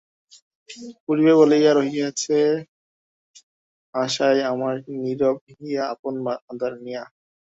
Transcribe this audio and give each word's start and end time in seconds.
পুড়িবে 1.03 1.33
বলিয়া 1.39 1.71
রয়েছে 1.73 2.37
আশায় 3.93 4.41
আমার 4.51 4.73
নীরব 5.01 5.37
হিয়া 5.51 5.83
আপন 5.93 6.13
আঁধার 6.49 6.73
নিয়া। 6.85 7.03